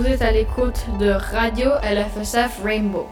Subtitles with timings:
[0.00, 3.06] Vous êtes à l'écoute de Radio LFSF Rainbow.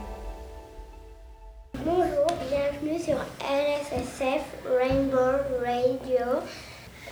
[1.84, 6.40] Bonjour, bienvenue sur LSSF Rainbow Radio.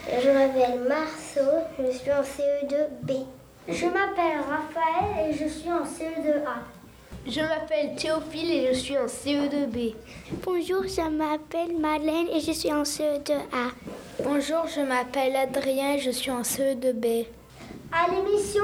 [0.09, 3.27] Je m'appelle Marceau, je suis en CE2B.
[3.69, 6.57] Je m'appelle Raphaël et je suis en CE2A.
[7.27, 9.95] Je m'appelle Théophile et je suis en CE2B.
[10.43, 13.73] Bonjour, je m'appelle Madeleine et je suis en CE2A.
[14.25, 17.27] Bonjour, je m'appelle Adrien et je suis en CE2B.
[17.99, 18.63] À l'émission,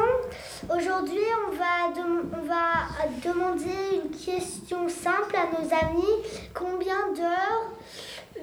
[0.69, 1.89] aujourd'hui, on va,
[2.36, 6.23] on va demander une question simple à nos amis.
[6.53, 7.73] Combien d'heures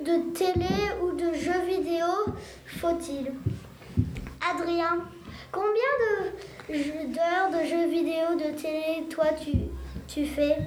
[0.03, 0.65] de télé
[1.03, 2.07] ou de jeux vidéo
[2.65, 3.33] faut-il?
[4.51, 5.05] Adrien,
[5.51, 5.69] combien
[6.67, 9.51] d'heures de, jeux vidéo, de télé, toi, tu,
[10.07, 10.57] tu fais?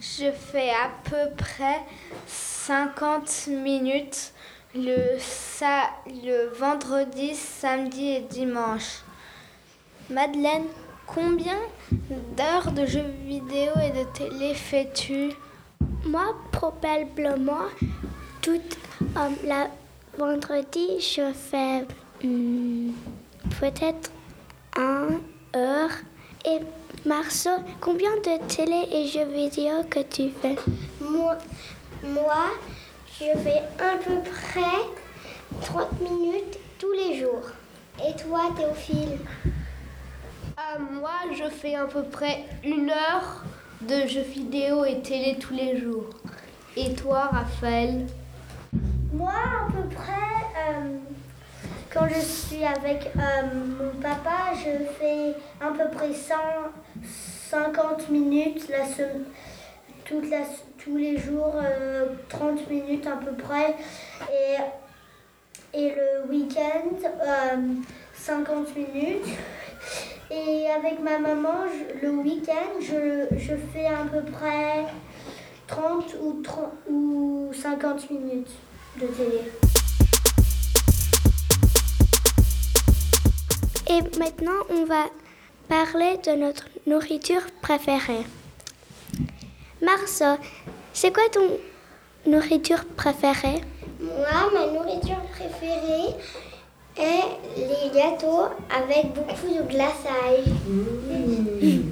[0.00, 1.82] Je fais à peu près
[2.26, 4.32] 50 minutes
[4.74, 9.02] le, ça, le vendredi, samedi et dimanche.
[10.10, 10.64] Madeleine,
[11.06, 11.58] combien
[12.34, 15.32] d'heures de jeux vidéo et de télé fais-tu?
[16.06, 17.66] Moi, probablement,
[18.40, 18.58] tout
[19.02, 19.68] euh, la
[20.16, 21.84] vendredi, je fais
[22.24, 22.92] hmm,
[23.60, 24.10] peut-être
[24.78, 25.20] un
[25.54, 25.90] heure.
[26.46, 26.60] Et
[27.04, 30.56] Marceau, combien de télé et jeux vidéo que tu fais?
[31.02, 31.36] Moi,
[32.02, 32.46] moi
[33.20, 37.50] je fais à peu près 30 minutes tous les jours.
[37.98, 39.18] Et toi, Théophile?
[40.76, 43.44] Moi, je fais à peu près une heure
[43.80, 46.10] de jeux vidéo et télé tous les jours.
[46.76, 48.06] Et toi, Raphaël?
[49.12, 50.12] Moi, à peu près,
[50.68, 50.96] euh,
[51.90, 53.42] quand je suis avec euh,
[53.78, 60.38] mon papa, je fais à peu près 150 minutes la la,
[60.78, 61.54] tous les jours,
[62.28, 63.74] 30 minutes à peu près.
[64.32, 66.96] Et, et le week-end,
[68.14, 69.26] 50 minutes.
[70.30, 71.64] Et avec ma maman,
[72.02, 74.84] le week-end, je, fais à peu près
[75.66, 78.50] 30 ou, 30 ou 50 minutes
[79.00, 79.40] de télé.
[83.88, 85.06] Et maintenant, on va
[85.66, 88.26] parler de notre nourriture préférée.
[89.80, 90.38] Marceau,
[90.92, 91.58] c'est quoi ton
[92.30, 93.62] nourriture préférée?
[93.98, 96.14] Moi, ma nourriture préférée,
[96.98, 97.22] et
[97.56, 100.46] les gâteaux avec beaucoup de glaçage.
[100.66, 101.90] Mmh.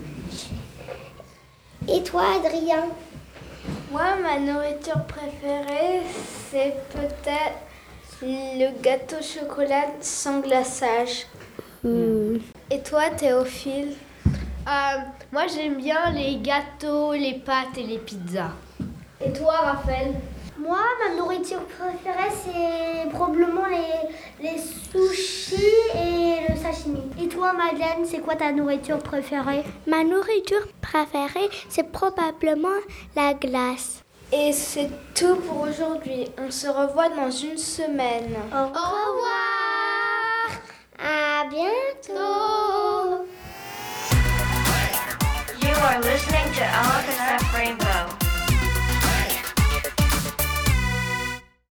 [1.89, 2.84] Et toi, Adrien?
[3.91, 6.03] Moi, ma nourriture préférée,
[6.50, 7.59] c'est peut-être
[8.22, 11.27] le gâteau chocolat sans glaçage.
[11.84, 12.38] Mmh.
[12.71, 13.94] Et toi, Théophile?
[14.67, 14.99] Euh,
[15.33, 18.50] Moi, j'aime bien les gâteaux, les pâtes et les pizzas.
[19.25, 20.15] Et toi, Raphaël?
[20.59, 25.56] Moi, ma nourriture préférée, c'est probablement les, les sushis
[25.94, 27.03] et le sashimi.
[27.22, 29.65] Et toi, Madeleine, c'est quoi ta nourriture préférée?
[29.87, 32.81] Ma nourriture préférée, c'est probablement
[33.15, 34.03] la glace.
[34.33, 36.27] Et c'est tout pour aujourd'hui.
[36.39, 38.34] On se revoit dans une semaine.
[38.53, 39.27] Au revoir.
[40.99, 43.27] À bientôt.
[45.61, 46.65] You are listening to